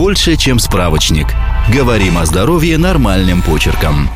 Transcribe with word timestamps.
больше, 0.00 0.36
чем 0.36 0.58
справочник. 0.58 1.26
Говорим 1.70 2.16
о 2.16 2.24
здоровье 2.24 2.78
нормальным 2.78 3.42
почерком. 3.42 4.08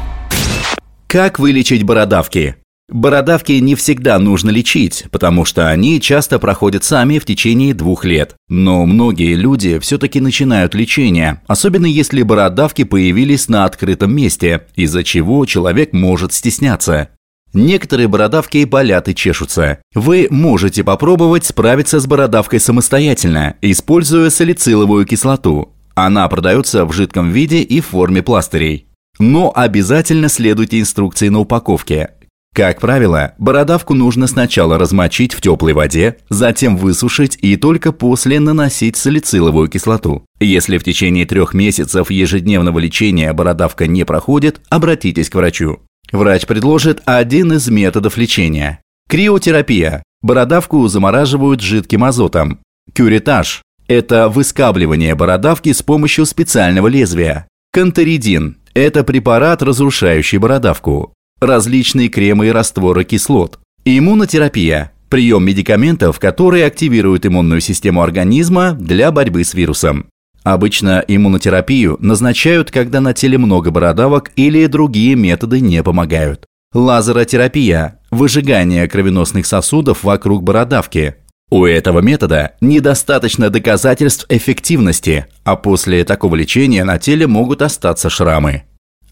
Как 1.07 1.39
вылечить 1.39 1.83
бородавки? 1.83 2.57
Бородавки 2.89 3.53
не 3.53 3.75
всегда 3.75 4.19
нужно 4.19 4.49
лечить, 4.49 5.05
потому 5.11 5.45
что 5.45 5.69
они 5.69 6.01
часто 6.01 6.39
проходят 6.39 6.85
сами 6.85 7.19
в 7.19 7.27
течение 7.27 7.75
двух 7.75 8.07
лет. 8.07 8.35
Но 8.49 8.87
многие 8.87 9.35
люди 9.35 9.79
все-таки 9.79 10.21
начинают 10.21 10.75
лечение, 10.75 11.43
особенно 11.47 11.85
если 11.85 12.23
бородавки 12.23 12.85
появились 12.85 13.51
на 13.51 13.67
открытом 13.67 14.17
месте, 14.17 14.63
из-за 14.77 15.05
чего 15.05 15.45
человек 15.45 15.93
может 15.93 16.33
стесняться. 16.33 17.11
Некоторые 17.55 18.09
бородавки 18.09 18.65
болят 18.65 19.09
и 19.09 19.15
чешутся. 19.15 19.79
Вы 19.95 20.27
можете 20.29 20.83
попробовать 20.83 21.47
справиться 21.47 22.01
с 22.01 22.07
бородавкой 22.07 22.59
самостоятельно, 22.61 23.55
используя 23.63 24.29
салициловую 24.29 25.07
кислоту. 25.07 25.73
Она 25.95 26.29
продается 26.29 26.85
в 26.85 26.93
жидком 26.93 27.31
виде 27.31 27.63
и 27.63 27.81
в 27.81 27.87
форме 27.87 28.23
пластырей. 28.23 28.89
Но 29.21 29.53
обязательно 29.55 30.29
следуйте 30.29 30.81
инструкции 30.81 31.29
на 31.29 31.39
упаковке. 31.39 32.11
Как 32.55 32.81
правило, 32.81 33.35
бородавку 33.39 33.95
нужно 33.95 34.29
сначала 34.29 34.79
размочить 34.79 35.35
в 35.35 35.41
теплой 35.41 35.73
воде, 35.73 36.19
затем 36.29 36.77
высушить 36.77 37.37
и 37.41 37.57
только 37.57 37.91
после 37.91 38.39
наносить 38.39 38.97
салициловую 38.97 39.69
кислоту. 39.69 40.25
Если 40.39 40.79
в 40.79 40.85
течение 40.85 41.27
трех 41.27 41.53
месяцев 41.53 42.13
ежедневного 42.13 42.79
лечения 42.79 43.33
бородавка 43.33 43.89
не 43.89 44.05
проходит, 44.05 44.61
обратитесь 44.71 45.31
к 45.31 45.35
врачу. 45.35 45.81
Врач 46.13 46.47
предложит 46.47 47.03
один 47.05 47.53
из 47.53 47.69
методов 47.69 48.17
лечения. 48.17 48.81
Криотерапия. 49.09 50.03
Бородавку 50.23 50.87
замораживают 50.89 51.61
жидким 51.61 52.05
азотом. 52.05 52.61
Кюритаж. 52.93 53.63
Это 53.89 54.29
выскабливание 54.29 55.15
бородавки 55.15 55.73
с 55.73 55.83
помощью 55.83 56.25
специального 56.25 56.89
лезвия. 56.89 57.47
Кантеридин. 57.73 58.59
Это 58.73 59.05
препарат, 59.05 59.63
разрушающий 59.63 60.39
бородавку. 60.39 61.13
Различные 61.41 62.09
кремы 62.09 62.47
и 62.47 62.51
растворы 62.51 63.05
кислот. 63.05 63.59
Иммунотерапия. 63.85 64.93
Прием 65.11 65.45
медикаментов, 65.45 66.19
которые 66.19 66.65
активируют 66.65 67.27
иммунную 67.27 67.61
систему 67.61 68.03
организма 68.03 68.73
для 68.73 69.13
борьбы 69.13 69.45
с 69.45 69.55
вирусом. 69.55 70.07
Обычно 70.45 71.03
иммунотерапию 71.09 71.97
назначают, 72.01 72.71
когда 72.71 73.01
на 73.01 73.15
теле 73.15 73.39
много 73.39 73.71
бородавок 73.71 74.31
или 74.37 74.67
другие 74.67 75.17
методы 75.17 75.61
не 75.61 75.83
помогают. 75.83 76.45
Лазеротерапия– 76.75 78.01
выжигание 78.11 78.87
кровеносных 78.87 79.47
сосудов 79.47 80.05
вокруг 80.05 80.43
бородавки. 80.43 81.17
У 81.51 81.65
этого 81.65 82.01
метода 82.01 82.53
недостаточно 82.61 83.49
доказательств 83.49 84.27
эффективности, 84.29 85.27
а 85.45 85.57
после 85.57 86.05
такого 86.05 86.35
лечения 86.35 86.85
на 86.85 86.99
теле 86.99 87.27
могут 87.27 87.63
остаться 87.63 88.11
шрамы. 88.11 88.65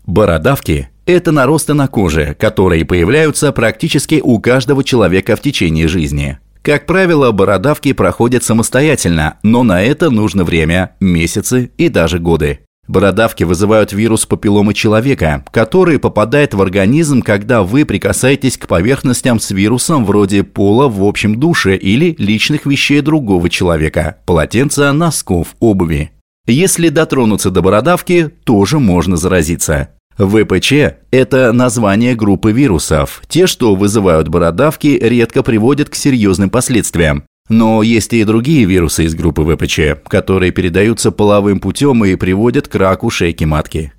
Бородавки– 0.05 0.91
это 1.07 1.33
наросты 1.33 1.73
на 1.73 1.89
коже, 1.89 2.37
которые 2.39 2.85
появляются 2.85 3.53
практически 3.53 4.21
у 4.23 4.39
каждого 4.39 4.85
человека 4.85 5.37
в 5.37 5.41
течение 5.41 5.89
жизни. 5.89 6.41
Как 6.63 6.87
правило, 6.87 7.33
бородавки 7.33 7.93
проходят 7.93 8.45
самостоятельно, 8.45 9.39
но 9.43 9.65
на 9.65 9.83
это 9.83 10.11
нужно 10.11 10.45
время, 10.45 10.95
месяцы 11.01 11.73
и 11.77 11.89
даже 11.89 12.21
годы. 12.21 12.61
Бородавки 12.87 13.45
вызывают 13.45 13.93
вирус 13.93 14.27
папилломы 14.27 14.75
человека, 14.75 15.45
который 15.51 15.99
попадает 15.99 16.55
в 16.55 16.63
организм, 16.63 17.23
когда 17.23 17.63
вы 17.63 17.85
прикасаетесь 17.85 18.57
к 18.57 18.67
поверхностям 18.67 19.41
с 19.41 19.51
вирусом 19.51 20.05
вроде 20.05 20.43
пола 20.43 20.89
в 20.89 21.03
общем 21.05 21.39
душе 21.39 21.77
или 21.77 22.15
личных 22.19 22.67
вещей 22.67 23.01
другого 23.01 23.49
человека, 23.51 24.19
полотенца, 24.27 24.93
носков, 24.93 25.55
обуви. 25.59 26.13
Если 26.47 26.89
дотронуться 26.89 27.51
до 27.51 27.63
бородавки, 27.63 28.31
тоже 28.45 28.81
можно 28.81 29.17
заразиться. 29.17 29.91
ВПЧ– 30.19 30.73
это 31.11 31.53
название 31.53 32.15
группы 32.15 32.53
вирусов. 32.53 33.23
Те, 33.29 33.47
что 33.47 33.75
вызывают 33.75 34.29
бородавки, 34.29 34.99
редко 35.01 35.43
приводят 35.43 35.89
к 35.89 35.95
серьезным 35.95 36.51
последствиям. 36.51 37.25
Но 37.49 37.83
есть 37.83 38.13
и 38.13 38.25
другие 38.25 38.65
вирусы 38.65 39.05
из 39.05 39.15
группы 39.15 39.43
ВПЧ, 39.43 40.09
которые 40.09 40.53
передаются 40.53 41.11
половым 41.11 41.61
путем 41.61 42.05
и 42.05 42.15
приводят 42.15 42.69
к 42.69 42.75
раку 42.77 43.11
шейки 43.11 43.45
матки. 43.45 43.93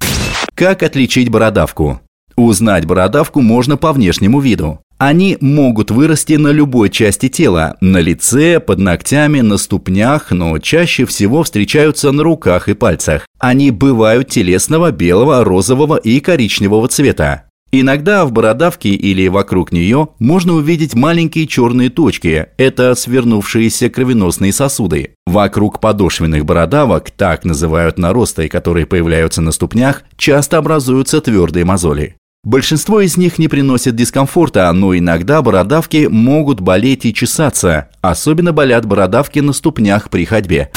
Как 0.56 0.84
отличить 0.84 1.30
бородавку? 1.30 2.02
Узнать 2.36 2.86
бородавку 2.86 3.42
можно 3.42 3.78
по 3.78 3.94
внешнему 3.94 4.40
виду. 4.40 4.80
Они 4.98 5.38
могут 5.42 5.92
вырасти 5.92 6.34
на 6.34 6.50
любой 6.50 6.90
части 6.90 7.28
тела, 7.30 7.76
на 7.82 7.98
лице, 8.00 8.60
под 8.60 8.80
ногтями, 8.80 9.42
на 9.42 9.58
ступнях, 9.58 10.32
но 10.32 10.58
чаще 10.60 11.06
всего 11.06 11.44
встречаются 11.44 12.12
на 12.12 12.24
руках 12.24 12.70
и 12.70 12.74
пальцах. 12.74 13.28
Они 13.40 13.72
бывают 13.72 14.30
телесного, 14.30 14.92
белого, 14.92 15.44
розового 15.44 15.98
и 15.98 16.20
коричневого 16.20 16.88
цвета. 16.88 17.44
Иногда 17.76 18.24
в 18.24 18.32
бородавке 18.32 18.90
или 18.90 19.28
вокруг 19.28 19.72
нее 19.72 20.10
можно 20.20 20.54
увидеть 20.54 20.94
маленькие 20.94 21.48
черные 21.48 21.90
точки– 21.90 22.46
это 22.58 22.94
свернувшиеся 22.94 23.90
кровеносные 23.90 24.54
сосуды. 24.54 25.16
Вокруг 25.26 25.80
подошвенных 25.80 26.46
бородавок, 26.46 27.10
так 27.10 27.46
называют 27.46 27.98
наросты, 27.98 28.48
которые 28.48 28.86
появляются 28.86 29.42
на 29.42 29.52
ступнях, 29.52 30.04
часто 30.18 30.60
образуются 30.60 31.20
твердые 31.20 31.66
мозоли. 31.66 32.16
Большинство 32.44 33.00
из 33.00 33.16
них 33.16 33.40
не 33.40 33.48
приносят 33.48 33.96
дискомфорта, 33.96 34.70
но 34.74 34.98
иногда 34.98 35.42
бородавки 35.42 36.08
могут 36.10 36.60
болеть 36.60 37.06
и 37.06 37.14
чесаться. 37.14 37.88
Особенно 38.02 38.52
болят 38.52 38.86
бородавки 38.86 39.40
на 39.40 39.54
ступнях 39.54 40.10
при 40.10 40.26
ходьбе. 40.26 40.70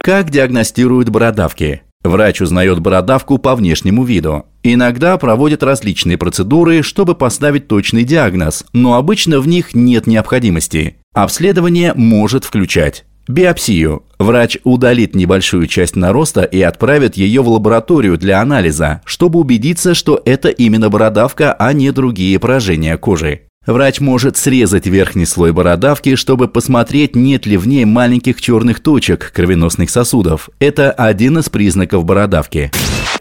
Как 0.00 0.30
диагностируют 0.30 1.10
бородавки? 1.10 1.82
Врач 2.02 2.40
узнает 2.40 2.80
бородавку 2.80 3.38
по 3.38 3.54
внешнему 3.54 4.02
виду. 4.02 4.46
Иногда 4.64 5.16
проводят 5.16 5.62
различные 5.62 6.18
процедуры, 6.18 6.82
чтобы 6.82 7.14
поставить 7.14 7.68
точный 7.68 8.02
диагноз, 8.02 8.64
но 8.72 8.94
обычно 8.94 9.38
в 9.38 9.46
них 9.46 9.74
нет 9.74 10.08
необходимости. 10.08 10.96
Обследование 11.14 11.94
может 11.94 12.44
включать 12.44 13.04
Биопсию. 13.28 14.02
Врач 14.18 14.58
удалит 14.64 15.14
небольшую 15.14 15.66
часть 15.66 15.96
нароста 15.96 16.42
и 16.42 16.60
отправит 16.60 17.16
ее 17.16 17.42
в 17.42 17.48
лабораторию 17.48 18.18
для 18.18 18.40
анализа, 18.40 19.00
чтобы 19.04 19.38
убедиться, 19.38 19.94
что 19.94 20.20
это 20.24 20.48
именно 20.48 20.90
бородавка, 20.90 21.52
а 21.52 21.72
не 21.72 21.90
другие 21.92 22.38
поражения 22.38 22.96
кожи. 22.96 23.42
Врач 23.64 24.00
может 24.00 24.36
срезать 24.36 24.86
верхний 24.86 25.24
слой 25.24 25.52
бородавки, 25.52 26.16
чтобы 26.16 26.48
посмотреть, 26.48 27.14
нет 27.14 27.46
ли 27.46 27.56
в 27.56 27.68
ней 27.68 27.84
маленьких 27.84 28.40
черных 28.40 28.80
точек 28.80 29.30
кровеносных 29.32 29.88
сосудов. 29.90 30.50
Это 30.58 30.90
один 30.90 31.38
из 31.38 31.48
признаков 31.48 32.04
бородавки. 32.04 32.72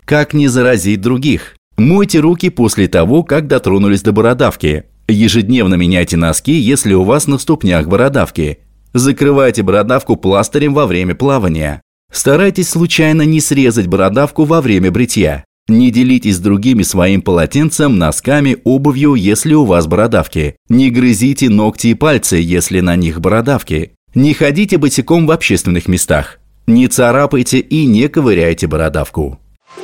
Как 0.05 0.33
не 0.33 0.47
заразить 0.47 1.01
других? 1.01 1.55
Мойте 1.77 2.19
руки 2.19 2.49
после 2.49 2.87
того, 2.87 3.23
как 3.23 3.47
дотронулись 3.47 4.01
до 4.01 4.13
бородавки. 4.13 4.85
Ежедневно 5.07 5.75
меняйте 5.75 6.17
носки, 6.17 6.53
если 6.53 6.93
у 6.95 7.03
вас 7.03 7.27
на 7.27 7.37
ступнях 7.37 7.87
бородавки. 7.87 8.59
Закрывайте 8.93 9.63
бородавку 9.63 10.15
пластырем 10.15 10.73
во 10.73 10.85
время 10.85 11.15
плавания. 11.15 11.81
Старайтесь 12.11 12.69
случайно 12.69 13.21
не 13.21 13.39
срезать 13.39 13.87
бородавку 13.87 14.43
во 14.43 14.61
время 14.61 14.91
бритья. 14.91 15.45
Не 15.67 15.91
делитесь 15.91 16.35
с 16.35 16.39
другими 16.39 16.83
своим 16.83 17.21
полотенцем, 17.21 17.97
носками, 17.97 18.57
обувью, 18.65 19.13
если 19.13 19.53
у 19.53 19.63
вас 19.63 19.87
бородавки. 19.87 20.57
Не 20.67 20.89
грызите 20.89 21.49
ногти 21.49 21.87
и 21.87 21.93
пальцы, 21.93 22.35
если 22.37 22.81
на 22.81 22.97
них 22.97 23.21
бородавки. 23.21 23.93
Не 24.13 24.33
ходите 24.33 24.77
босиком 24.77 25.25
в 25.27 25.31
общественных 25.31 25.87
местах. 25.87 26.39
Не 26.67 26.87
царапайте 26.87 27.59
и 27.59 27.85
не 27.85 28.09
ковыряйте 28.09 28.67
бородавку. 28.67 29.39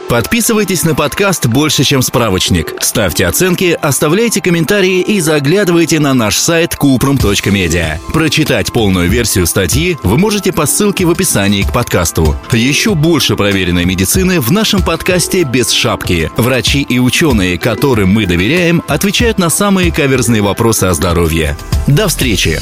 Подписывайтесь 0.09 0.84
на 0.84 0.96
подкаст 0.96 1.48
«Больше, 1.48 1.84
чем 1.84 2.02
справочник». 2.02 2.75
Ставьте 2.80 3.25
оценки, 3.25 3.78
оставляйте 3.81 4.42
комментарии 4.42 5.02
и 5.02 5.20
заглядывайте 5.20 6.00
на 6.00 6.14
наш 6.14 6.38
сайт 6.38 6.75
kuprum.media. 6.80 8.00
Прочитать 8.14 8.72
полную 8.72 9.09
версию 9.09 9.46
статьи 9.48 9.98
вы 10.03 10.18
можете 10.18 10.53
по 10.53 10.66
ссылке 10.66 11.03
в 11.03 11.12
описании 11.12 11.64
к 11.64 11.74
подкасту. 11.74 12.38
Еще 12.53 12.95
больше 12.95 13.36
проверенной 13.36 13.84
медицины 13.84 14.39
в 14.39 14.50
нашем 14.50 14.81
подкасте 14.81 15.44
«Без 15.44 15.72
шапки». 15.72 16.31
Врачи 16.38 16.84
и 16.84 17.00
ученые, 17.00 17.57
которым 17.57 18.10
мы 18.10 18.25
доверяем, 18.25 18.84
отвечают 18.88 19.38
на 19.38 19.50
самые 19.50 19.92
каверзные 19.92 20.42
вопросы 20.42 20.86
о 20.86 20.94
здоровье. 20.94 21.57
До 21.86 22.07
встречи! 22.07 22.60